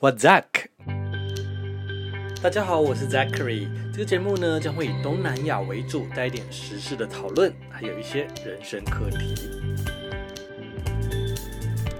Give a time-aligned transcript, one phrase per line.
[0.00, 0.44] What's Zack？
[2.40, 3.66] 大家好，我是 Zachary。
[3.92, 9.34] 这个节目呢，将会以东南亚为主，带一点时事的讨论，还有一些人生课题。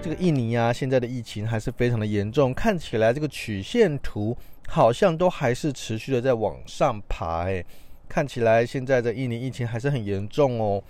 [0.01, 4.39] 这个印尼啊，现在的疫情还是非常的严重，看起来这个曲线图
[4.69, 7.49] 好像都还是持续的在往上爬。
[7.49, 7.65] 哎，
[8.09, 10.81] 看起来现在的印尼疫情还是很严重哦。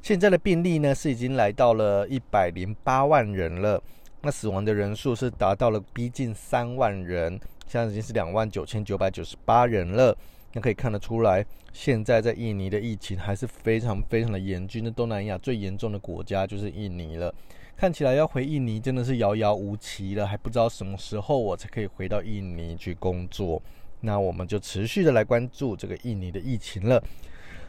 [0.00, 3.82] 现在的病例呢，是已经来到了一百零八万人了。
[4.22, 10.16] 那死亡的人数是达到了逼近三万人，现在已经是两万九千九百九十八人了。
[10.52, 14.82] 那可以看得出来，现在在印尼的疫情还是非常非常的严峻。
[14.82, 17.32] 那东南亚最严重的国家就是印尼了。
[17.76, 23.60] 看起来要回印尼真的是遥遥无期了，还不知道什么时候我才可以回到印尼去工作。
[24.00, 27.02] 那我们就持续的来关注这个印尼的疫情了。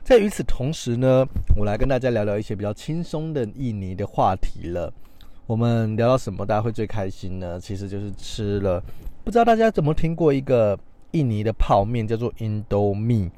[0.03, 1.25] 在与此同时呢，
[1.58, 4.94] 我来跟大家聊聊一些比较轻松的印尼的话题了。
[5.48, 7.58] 我们聊到什么，大家会最开心呢？
[7.58, 8.84] 其实就是吃了。
[9.24, 10.78] 不知道大家怎么听过一个
[11.12, 13.31] 印尼的泡面，叫做 Indomie。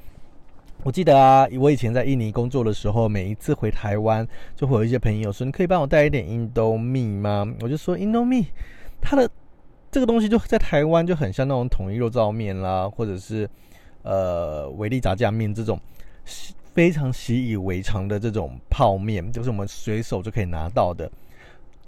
[0.81, 8.47] 我记得啊，我以前在印尼工作的时候，每一次回台湾，就会有一些朋友说：“你可以帮我带一点 Indomie 吗？”我就说：“Indomie，
[8.99, 9.29] 它的
[9.91, 13.47] 这个东西就在台湾就很像那种统一肉燥面啦，或者是
[14.01, 15.79] 呃维力炸酱面这种
[16.73, 21.07] 非常习以为常的这种泡面，就是我们随手就可以拿到的。”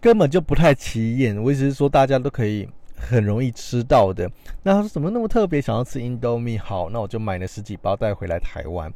[0.01, 4.29] 根本就不太起眼，我意思是说大家都可以很容易吃到的。
[4.63, 6.59] 那他说怎么那么特别，想要吃 Indomie？
[6.59, 8.91] 好，那我就买了十几包带回来台湾。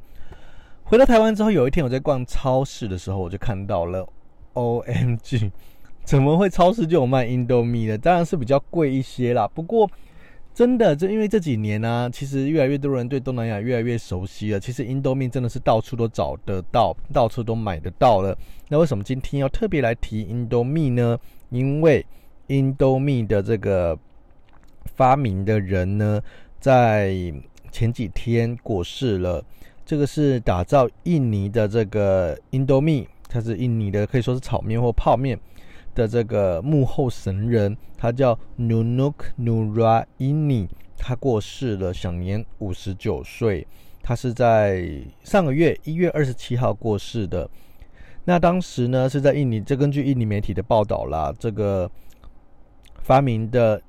[0.83, 4.05] 回到台湾之后，有一天我在逛超市的时候，我就看到了
[4.53, 5.51] ，OMG，
[6.03, 7.97] 怎么会超市就有卖 Indomie 的？
[7.97, 9.89] 当然是比较贵一些啦，不过。
[10.55, 14.59] 真的，就因为这几年呢、其实越来越多人对东南亚越来越熟悉了。
[14.59, 18.33] 其实 Indomie 真的是到处都找得到，到处都买得到了。
[18.69, 21.19] 那为什么今天要特别来提 Indomie 呢？
[21.49, 22.05] 因为
[22.47, 23.99] Indomie 的这个
[24.95, 26.21] 发明的人呢，
[26.61, 27.13] 在
[27.69, 29.43] 前几天过世了。
[29.85, 35.37] 这个是打造印尼的这个 Indomie，它是印尼的，可以说是炒面或泡面。
[35.95, 43.65] 的这个幕后神人，他叫 Nunuk Nuraini，他过世了，享年五十九岁。
[44.03, 44.87] 他是在
[45.23, 47.49] 上个月一月二十七号过世的。
[48.25, 51.89] 那当时呢，是在印尼，这根据印尼媒体的报道啦，这个
[53.01, 53.81] 发明的。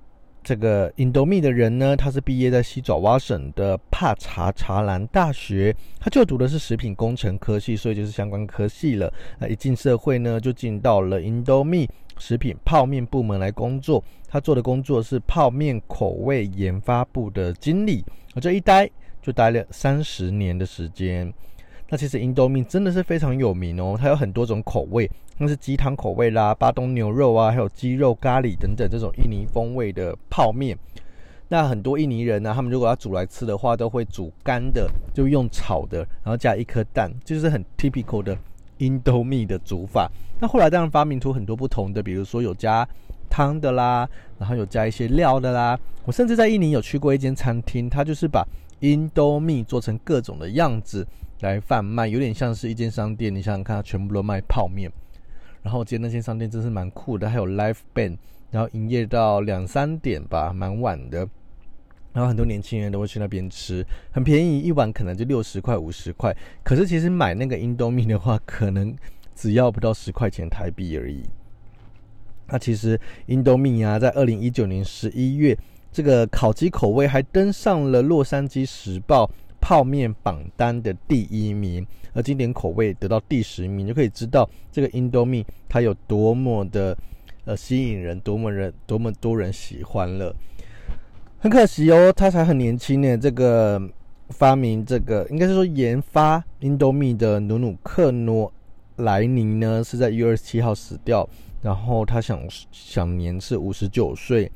[0.46, 9.12] 这个 indomi 的人呢，他是毕业在西爪哇省的帕查查兰大学，他就读的是食品工程科系，所以就是相关科系了。
[9.40, 14.04] 那一进社会呢，就进到了 indomi 食品泡面部门来工作。
[14.28, 18.88] 他做的工作是泡面口味研发部的经理，我这一待
[19.20, 21.34] 就待了三十年的时间。
[21.88, 25.08] 那其实 Indomie 真的是非常有名哦，它有很多种口味，
[25.38, 30.76] 那是鸡汤口味啦、巴东牛肉啊，还有鸡肉咖喱等等这种印尼风味的泡面。
[31.48, 38.36] 那很多印尼人呢、他们如果要煮来吃的话，都会煮干的，就用炒的，然后加一颗蛋，就是很 typical 的
[38.80, 40.10] Indomie 的煮法。
[40.40, 42.86] 那后来当然发明出很多不同的，比如说有加
[43.30, 44.08] 汤的啦，
[44.40, 45.78] 然后有加一些料的啦。
[46.04, 48.44] 我甚至在印尼有去过一间餐厅，它就是把
[48.80, 51.06] Indomie 做成各种的样子。
[51.40, 53.34] 来贩卖，有点像是一间商店。
[53.34, 54.90] 你想想看，全部都卖泡面。
[55.62, 58.16] 然后我记得那间商店真是蛮酷的，还有 live band，
[58.50, 61.28] 然后营业到两三点吧，蛮晚的。
[62.12, 66.34] 然后很多年轻人都会去那边吃，很便宜，一碗可能就六十块、五十块。
[66.62, 68.96] 可是其实买那个 Indomie 的话，可能
[69.34, 71.24] 只要不到十块钱台币而已。
[72.46, 75.58] 那其实 Indomie 啊，在二零一九年十一月，
[75.92, 79.30] 这个烤鸡口味还登上了洛杉矶时报。
[79.66, 86.96] 泡面榜单的第一名，而经典口味得到第十名，就可以知道这个 Indomie 它有多么的
[87.46, 90.32] 呃吸引人，多么人多么多人喜欢了。
[91.40, 93.18] 很可惜哦，他才很年轻呢。
[93.18, 93.82] 这个
[94.28, 98.52] 发明这个应该是说研发 Indomie 的努努克诺
[98.98, 101.28] 莱尼呢，是在一月二十七号死掉，
[101.60, 102.40] 然后他享
[102.70, 104.48] 享年是五十九岁，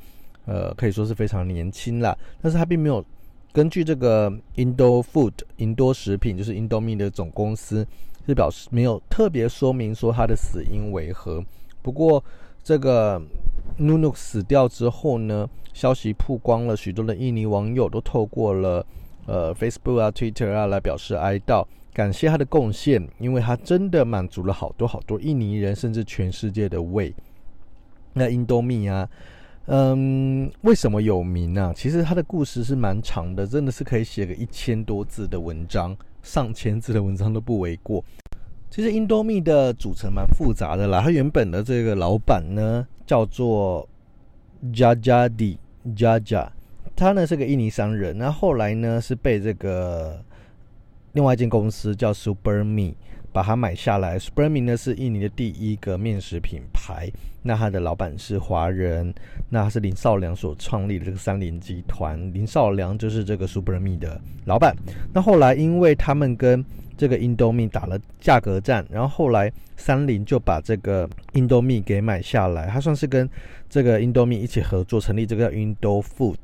[0.45, 2.17] 呃，可以说是非常年轻啦。
[2.41, 3.03] 但是他并没有。
[3.53, 7.85] 根据这个 Indo Food 印多食品，就是 Indo Me 的总公司，
[8.25, 11.43] 是表示没有特别说明说他的死因为何。
[11.81, 12.23] 不过，
[12.63, 13.21] 这个
[13.77, 18.85] Nunuk 死掉之后呢，消息曝光了，许多的印尼网友都透过了
[19.25, 27.13] 呃 Facebook 啊、Twitter 啊来表示哀悼，感谢他的贡献，因为他真的满足了好多好多印尼人，甚至全世界的胃。
[28.13, 29.09] 那 Indo Me 啊。
[29.73, 38.03] 嗯，为什么有名呢、其实它的故事是蛮长的，真的是可以写个一千多字的文章，上千字的文章都不为过。
[38.69, 43.87] 其实 Indomie 的组成蛮复杂的啦，它原本的这个老板呢叫做
[44.73, 45.57] Jajadi
[45.95, 46.49] Jaja，
[46.93, 50.21] 他呢是个印尼商人，那后来呢是被这个
[51.13, 52.93] 另外一间公司叫 Superme
[53.31, 54.17] 把它买下来。
[54.17, 57.11] Superme 呢是印尼的第一个面食品牌，
[57.41, 59.13] 那它的老板是华人，
[59.49, 64.75] 那他是林少良所创立的这个三菱集团，林少良就是这个 Superme 的老板。
[65.13, 66.63] 那后来因为他们跟
[66.97, 73.27] 这个 Indomie 打了价格战，然后后来三菱就把这个 Indomie 给买下来，他算是跟
[73.69, 76.37] 这个 Indomie 一起合作成立这个叫 Indo Food。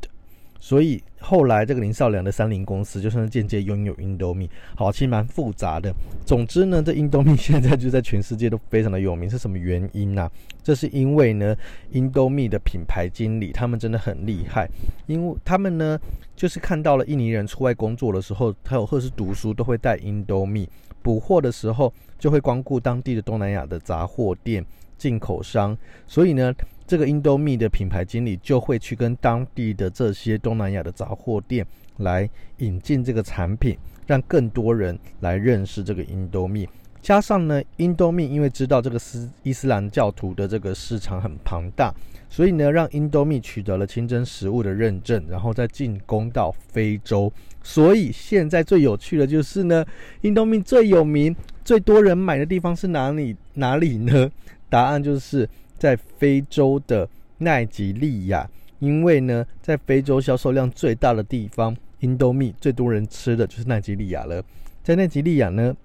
[0.60, 5.94] 所以后来这个林少良的三菱公司就算是间接拥有 Indomie，好，其实蛮复杂的。
[6.26, 10.32] 总之呢，这 Indomie 现在就在全世界都非常的有名，是什么原因呢、啊？
[10.64, 11.56] 这是因为呢
[11.94, 14.70] ，Indomie 的品牌经理他们真的很厉害，
[15.06, 16.00] 因为他们呢
[16.36, 20.68] 就是看到了印尼人出外工作的时候，还有或是读书都会带 Indomie，
[21.02, 24.66] 补货的时候就会光顾当地的东南亚的杂货店、
[24.98, 25.78] 进口商，
[26.08, 26.54] 所以呢。
[26.90, 31.68] 这个 Indomie 的品牌经理就会去跟当地的这些东南亚的杂货店
[31.98, 32.30] 来
[32.60, 36.70] 引进这个产品，让更多人来认识这个 Indomie。
[37.02, 41.94] 加上呢，Indomie 因为知道这个斯伊斯兰教徒的这个市场很庞大，
[42.30, 47.30] 所以呢，让 Indomie 取得了清真食物的认证，然后再进攻到非洲。
[47.62, 49.86] 所以现在最有趣的就是呢
[50.22, 51.36] ，Indomie 最有名、
[51.66, 53.36] 最多人买的地方是哪里？
[53.56, 54.32] 哪里呢？
[54.70, 55.48] 答案就是。
[55.80, 58.50] 在非洲的奈及利亚，
[58.80, 64.44] 因为呢，在非洲销售量最大的地方 indo me 最多人吃的就是奈及利亚了。
[64.84, 65.78] 在奈及利亚呢，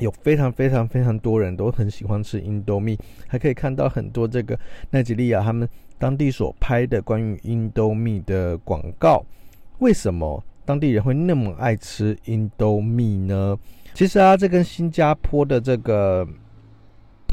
[0.00, 2.96] 有非常非常非常多人都很喜欢吃 indo me
[3.28, 4.58] 还可以看到很多这个
[4.90, 9.24] 奈及利亚他们当地所拍的关于 indo me 的广告。
[9.78, 13.56] 为什么当地人会那么爱吃 indo me 呢？
[13.94, 16.26] 其实啊，这跟新加坡的这个。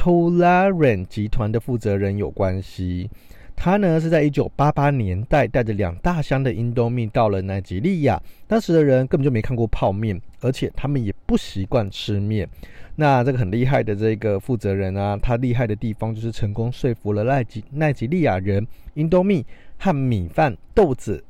[0.00, 3.10] Tolaran 集团的负责人有关系，
[3.54, 12.48] 他呢是在一九八八年代带着两大箱的 indo me 到了奈及利亚，当时的人根本就没看过泡面，而且他们也不习惯吃面。
[12.96, 19.44] 那这个很厉害的这个负责人啊，他厉害的地方就是成功说服了奈及奈及利亚人 indo me
[19.78, 21.22] 和米饭、豆子。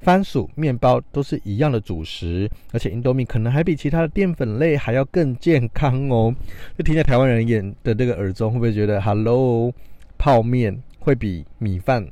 [0.00, 6.34] 番薯、面包都是一样的主食，而且 Indomie 可能还比其他的淀粉类还要更健康哦。
[6.76, 9.72] 就听在台湾人眼的这个耳中，会不会觉得 “Hello”，
[10.16, 12.06] 泡面会比米饭、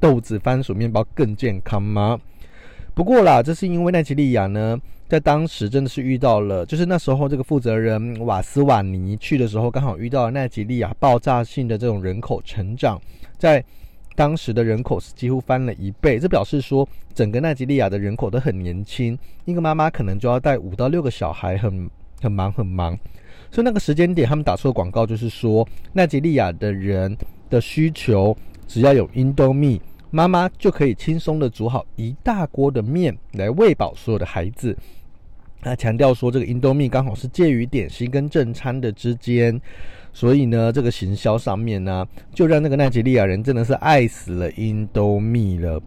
[0.00, 2.18] 豆子、番薯、面包更健康吗？
[2.94, 13.00] 不过啦，这是因为奈及利亚呢，在当时真的是遇到了，就是那时候这个负责人瓦斯瓦尼去的时候，刚好遇到了奈及利亚爆炸性的这种人口成长，
[13.36, 13.62] 在。
[14.16, 21.88] 当时的人口是几乎翻了一倍，这表示说整个奈及利亚的人口都很年轻，一个妈妈可能就要带五到六个小孩很，
[22.20, 22.98] 很忙很忙。
[23.52, 27.16] 所以那个时间点，他们打出的广告就是说，奈及利亚的人
[27.48, 28.36] 的需求，
[28.66, 29.80] 只要有 Indomie，
[30.10, 34.76] 妈妈就可以轻松的煮好一大锅的面来喂饱所有的孩子。
[35.62, 39.60] 他强调说，这个 Indomie 刚好是介于点心跟正餐的之间，
[40.16, 45.78] 所以呢，这个行销上面呢，就让那个奈及利亚人真的是爱死了 indo me 了。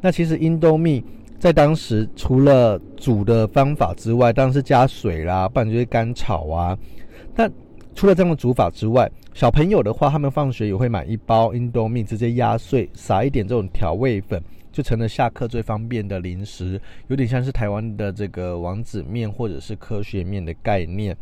[0.00, 1.06] 那其实 indo me
[1.38, 6.76] 在当时除了煮的方法之外，当然是加水啦，不然就是干炒啊。
[7.32, 7.48] 但
[7.94, 14.42] 除了这样的煮法之外，小朋友的话，他们放学也会买一包 indo me 直接压碎，撒一点这种调味粉。
[14.72, 21.16] 就成了下课最方便的零食，有点像是台湾的这个王子面或者是科学面的概念。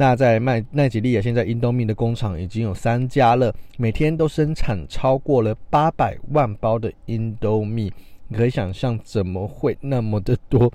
[0.00, 7.92] 那在麦奈及利亚，现在 indomi 的工厂已经有三家了，每天都生产超过了八百万包的 indomi。
[8.28, 10.72] 你可以想象怎么会那么的多？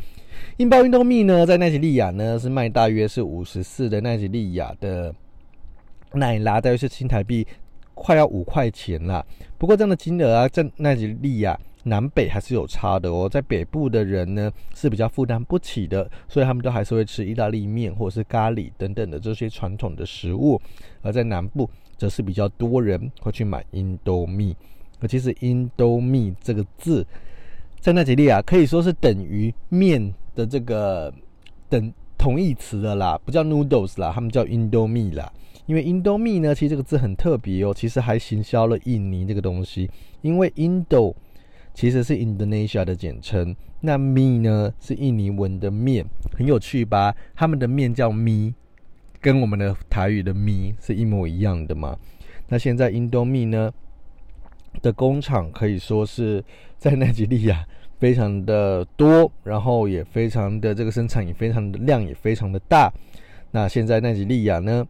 [0.57, 5.11] 一包印度米呢，在奈及利亚呢是卖大约是五十四的奈及利亚的
[6.13, 7.47] 奈拉，大约是新台币
[7.95, 9.25] 快要五块钱啦。
[9.57, 11.59] 不过这样的金额啊，在奈及利亚。
[11.87, 20.59] 南北还是有差的哦，在北部的人呢是比较负担不起的，所以他们都还是会吃意大利面或者是咖喱等等的这些传统的食物，
[21.03, 24.55] 而在南部则是比较多人会去买 Indomie。
[24.99, 27.05] 而其实 Indomie 这个字
[27.79, 31.13] 在奈及利亚可以说是等于面的这个
[31.69, 35.31] 等同义词的啦，不叫 noodles 啦，他们叫 Indomie 啦。
[35.67, 39.87] 因为 Indo 米呢，其实这个字很特别哦，其实还行销了印尼这个东西，
[40.23, 41.13] 因为 Indo。
[41.75, 46.05] 其实是 Indonesia 的简称，那 Mi 呢是印尼文的面，
[46.35, 47.13] 很有趣吧？
[47.35, 48.53] 他们的面叫 Mi，
[49.19, 51.97] 跟我们的台语的咪是一模一样的嘛？
[52.47, 53.69] 那现在 Indomie 呢
[54.81, 56.41] 的工厂可以说是
[56.77, 57.67] 在奈及利亚
[57.99, 62.89] 非常的多，然后也非常的这个生产也非常的量也非常的大。
[63.51, 64.87] 那现在奈及利亚呢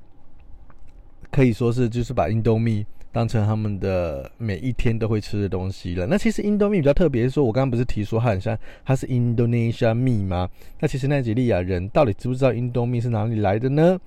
[1.32, 6.05] 可以说是就是把 Indomie 当成他们的每一天都会吃的东西了。
[6.05, 10.50] 那其实 Indomie 比较特别，是说我刚刚不是提说它很像，它是 Indonesia 米吗？
[10.81, 13.98] 那其实奈及利亚人到底知不知道 Indomie 是哪里来的呢？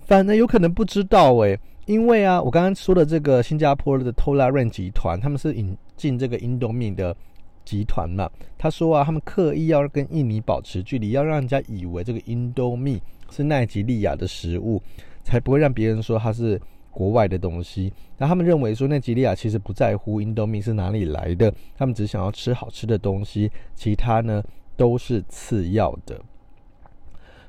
[0.00, 7.16] 反正有可能不知道诶、因为啊，我刚刚说的这个新加坡的 Tolaram 集团，他们是引进这个 Indomie 的
[7.64, 8.28] 集团嘛。
[8.58, 13.00] 他说啊，他们刻意要跟印尼保持距离，要让人家以为这个 Indomie
[13.30, 14.82] 是奈及利亚的食物，
[15.22, 16.60] 才不会让别人说它是。
[16.94, 24.42] 国外的东西，那他们认为说，奈吉利亚其实不在乎 Indomie 是哪里来的，他们只想要吃好吃的东西，其他呢
[24.76, 26.20] 都是次要的。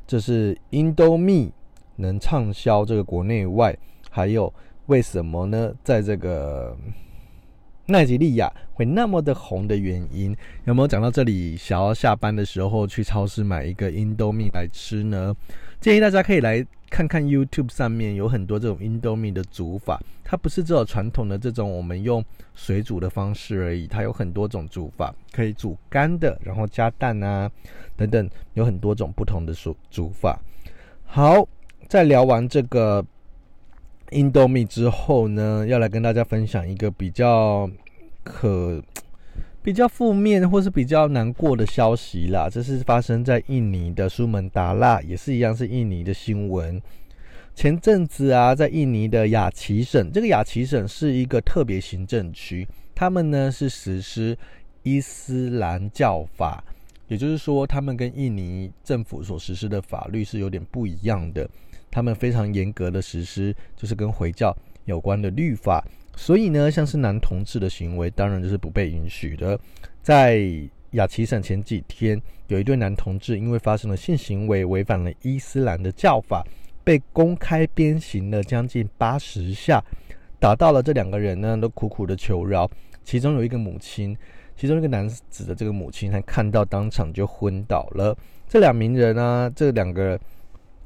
[0.08, 1.52] 这是 Indomie
[1.98, 3.78] 能畅销这个国内外，
[4.10, 4.52] 还有
[4.88, 5.74] 为什么呢？
[5.84, 6.76] 在这个
[7.88, 10.36] 奈吉利亚会那么的红的原因，
[10.66, 11.56] 有没有讲到这里？
[11.56, 15.36] 想要下班的时候去超市买一个 Indomie 来吃呢？
[15.86, 16.66] 建议大家可以来。
[16.88, 22.24] 看看 YouTube 上面有很多这种 Indomie 的煮法，它不是只有传统的这种我们用
[22.54, 27.52] 水煮的方式而已，它有很多种煮法，可以煮干的，然后加蛋啊
[27.98, 30.40] 等等，有很多种不同的煮煮法。
[31.06, 31.46] 好，
[31.88, 33.06] 在聊完这个
[34.12, 37.70] Indomie 之后呢，要来跟大家分享一个比较
[38.24, 38.82] 可。
[39.66, 46.80] 比较负面或是比较难过的消息啦，这是发生在印尼的苏门答腊，也是一样是印尼的新闻。
[47.56, 54.38] 前阵子啊，在印尼的雅琪省，这个雅琪省是一个特别行政区，他们呢是实施
[54.84, 56.64] 伊斯兰教法，
[57.08, 61.50] 也就是说，他们跟印尼政府所实施的法律是有点不一样的，
[61.90, 64.56] 他们非常严格的实施，就是跟回教
[64.86, 65.84] 有关的律法。
[66.16, 69.60] 所以呢，像是男同志的行为，当然就是不被允许的。
[70.02, 70.42] 在
[70.92, 76.46] 雅琪省前几天，有一对男同志因为发生了性行为，违反了伊斯兰的教法，
[76.84, 79.84] 被公开鞭刑了将近八十下，
[80.40, 82.70] 打到了这两个人呢，都苦苦的求饶。
[83.04, 84.16] 其中有一个母亲，
[84.56, 88.18] 其中一个男子的这个母亲，还看到当场就昏倒了。
[88.48, 90.20] 这两名人呢、啊，这两个。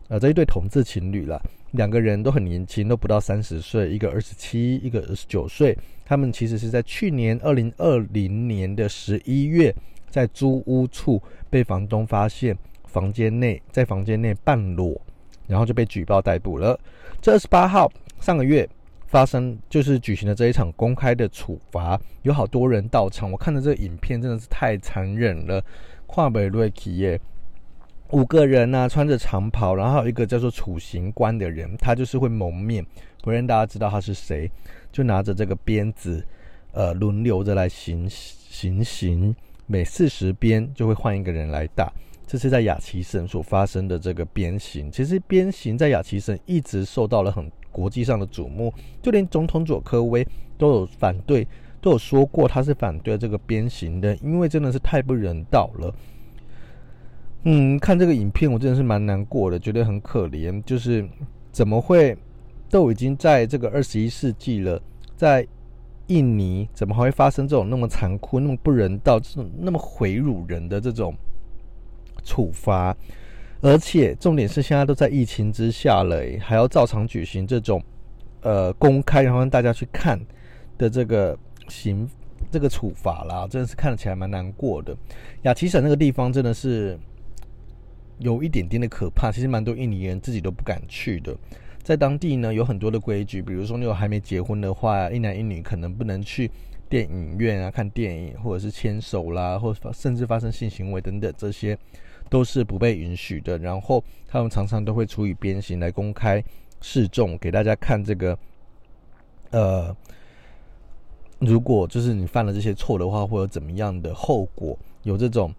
[0.10, 1.40] 呃，这一对同志情侣了，
[1.72, 5.78] 两个人都很年轻，都不到三十岁，一个二十七，一个二十九岁。
[6.04, 9.74] 他们其实是在去年二零二零年的十一月，
[10.10, 15.00] 在租屋处被房东发现房间内在房间内半裸，
[15.46, 16.78] 然后就被举报逮捕了。
[17.22, 17.88] 这二十八号
[18.20, 18.68] 上个月
[19.06, 23.32] 发生，就是举行了这一场公开的处罚，有好多人到场。
[23.32, 25.64] 我看的这个影片真的是太残忍了，
[26.08, 27.22] 跨北瑞企业。
[28.12, 32.86] 五个人呢、穿着长袍，然后还有一个叫做处刑官的人，他就是会蒙面，
[33.22, 34.50] 不让大家知道他是谁，
[34.92, 36.26] 就拿着这个鞭子，
[36.72, 39.36] 呃，轮流着来行行刑，
[39.68, 41.92] 每四十鞭就会换一个人来打。
[42.26, 44.92] 这是在雅琪省所发生的这个鞭刑。
[44.92, 51.48] 其实鞭刑在雅琪省一直受到了很国际上的瞩目，就连总统佐科威都有反对，
[51.80, 55.94] 都有说过他是反对这个鞭刑的，因为真的是太不人道了。
[57.44, 60.62] 嗯，看这个影片，我真的是蛮难过的，觉得很可怜。
[60.64, 61.08] 就是
[61.54, 62.16] 怎么会
[62.70, 64.82] 都已经在这个二十一世纪了，
[65.16, 65.48] 在
[66.08, 71.16] 印尼怎么还会发生这种那么残酷、那么不人道、这种那么毁辱人的这种
[72.26, 72.94] 处罚？
[73.62, 77.82] 而且重点是现在都在疫情之下了，还要照常举行这种
[78.42, 80.20] 呃公开，然后让大家去看
[80.78, 81.38] 的这个
[81.70, 82.06] 刑
[82.52, 84.94] 这个处罚啦，真的是看起来蛮难过的。
[85.44, 87.00] 雅琪省那个地方真的是。
[88.20, 91.36] 有一点点的可怕，其实蛮多印尼人自己都不敢去的。
[91.82, 96.52] 在当地呢，有很多的规矩，比如说你有还没结婚的话，一男一女可能不能去
[96.88, 101.78] 电影院啊看电影，或者是牵手啦，或甚至发生性行为等等，这些
[102.30, 103.58] 都是不被允许的。
[103.58, 106.44] 然后他们常常都会处以鞭刑来公开
[106.82, 108.38] 示众，给大家看这个。
[109.52, 109.96] 呃，
[111.40, 114.78] 如果就是你犯了这些错的话，会有怎么样的后果？
[115.04, 115.52] 有这种。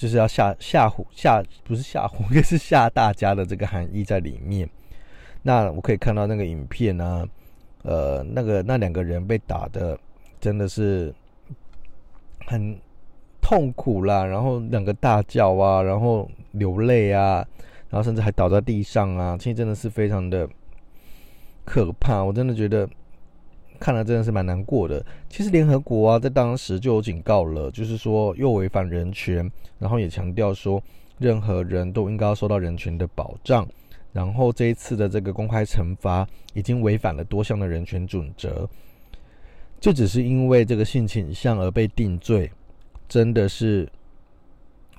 [0.00, 4.66] 就是要吓吓唬吓，不是吓唬，也是吓大家的这个含义在里面。
[5.42, 7.28] 那我可以看到那个影片呢、啊，
[7.82, 9.98] 呃，那个那两个人被打的
[10.40, 11.14] 真的是
[12.46, 12.74] 很
[13.42, 17.46] 痛苦啦，然后两个大叫啊，然后流泪啊，
[17.90, 20.48] 然后甚至还倒在地上啊，其实真的是非常的
[21.66, 22.24] 可怕。
[22.24, 22.88] 我真的觉得。
[23.80, 25.04] 看了真的是蛮难过的。
[25.30, 30.80] 其实联合国啊，在当时就有警告了，就是说又违反人权，然后也强调说，
[31.18, 33.66] 任何人都应该要受到人权的保障。
[34.12, 38.68] 然后这一次的这个公开惩罚，已经违反了多项的人权准则，
[39.80, 42.50] 就只是因为这个性倾向而被定罪，
[43.08, 43.88] 真的是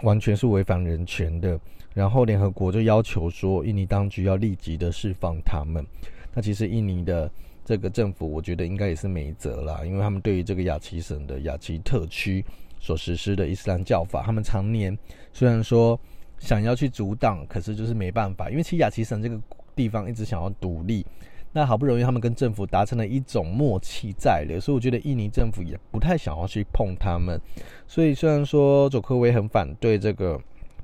[0.01, 1.59] 完全是违反人权的。
[1.93, 5.85] 然后联合国就要求说，印尼当局要立即的释放他们。
[6.33, 7.29] 那其实印尼的。
[7.71, 12.43] 这个政府，我觉得应该也是没辙啦，因为他们对于这个雅琪省的雅琪特区
[12.81, 14.97] 所实施的伊斯兰教法，他们常年
[15.31, 15.97] 虽然说
[16.37, 19.39] 想要去阻挡，可是就是没办法，因为其实雅琪省这个
[19.73, 21.05] 地方一直想要独立，
[21.53, 27.39] 那好不容易他们跟政府达成了一种默契在了，所以我觉得印尼政府也不太想要去碰他们，
[27.87, 30.37] 所以虽然说佐科威很反对这个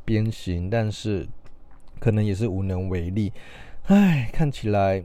[0.05, 1.27] 鞭刑，但是
[1.99, 3.33] 可能也是无能为力。
[3.87, 5.03] 唉，看起来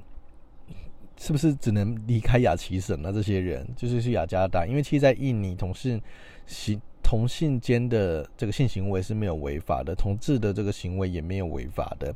[1.22, 3.12] 是不是只能离开雅齐省呢？
[3.12, 6.02] 这些人就是去雅加达，因为其实，在印尼同性
[6.48, 12.12] 行同性间的这个性行为是没有违法的，同志的这个行为也没有违法的。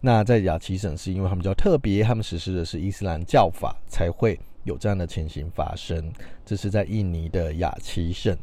[0.00, 6.10] 那在雅齐省，是因为他们比较特别，他们实施的是伊斯兰教法，才会有这样的情形发生。
[6.46, 8.34] 这是在印尼的雅齐省。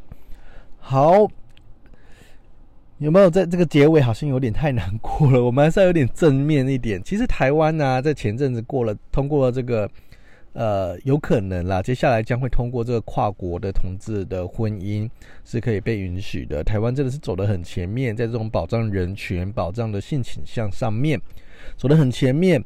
[0.78, 1.26] 好。
[2.98, 5.42] 有没有在这个结尾好像有点太难过了？
[5.44, 7.00] 我们还是要有点正面一点。
[7.04, 9.88] 其实台湾呢、在前阵子过了通过这个，
[10.52, 15.08] 呃，有可能啦，接下来将会通过这个跨国的同志的婚姻
[15.44, 16.64] 是可以被允许的。
[16.64, 21.20] 台湾真的是走得很前面，在这种保障人权、保障的性倾向上面
[21.76, 22.62] 走得很前面。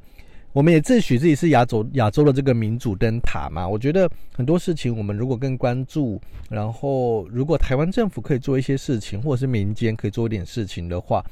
[0.53, 11.25] 我们也自诩自己是亚洲亚洲的这个民主灯塔嘛，我觉得很多事情我们如果更关注，然后如果台湾政府可以做一些事情，或者是民间可以做一点事情的话，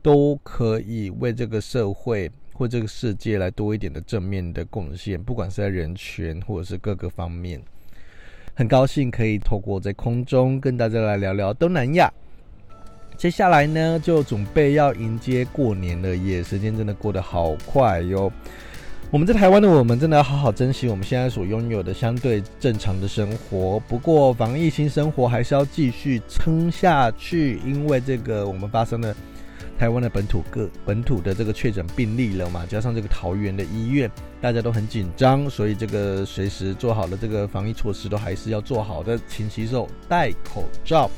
[0.00, 7.60] 都可以为这个社会或这个世界来多一点的正面的贡献，不管是在人权或者是各个方面。
[8.54, 12.12] 很高兴可以透过在空中跟大家来聊聊东南亚。
[13.16, 18.30] 接下来呢，就准备要迎接过年了耶，时间真的过得好快哟。
[19.10, 23.80] 我们在台湾的我们真的要好好珍惜我们现在所拥有的相对正常的生活。
[23.88, 29.16] 不过防疫新生活还是要继续撑下去，因为这个我们发生了
[29.78, 34.10] 台湾的本土个本土的这个确诊病例了嘛，加上这个桃园的医院，
[34.42, 41.10] 大家都很紧张，所以这个随时做好的这个防疫措施都还是要做好的，勤洗手、戴口罩。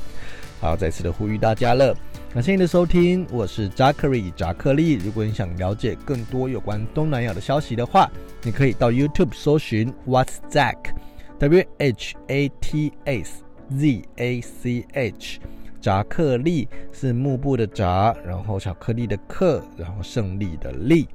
[0.61, 1.93] 好，再次的呼吁大家了。
[2.33, 4.93] 感谢您的收听，我是扎克里扎克利。
[4.93, 8.09] 如果你想了解更多有关东南亚的消息的话，
[8.41, 13.43] 你可以到 YouTube 搜寻 What's Zach，W H A T S
[13.75, 15.39] Z A C H。
[15.81, 21.09] 扎克利是幕布的扎，然后巧克力的克，然后胜利的利。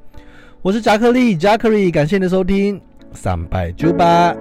[0.61, 2.79] 我是扎克利扎克利，感谢你的收听，
[3.15, 4.37] 三拜九拜。